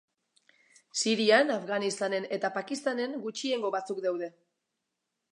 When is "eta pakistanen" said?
2.37-3.13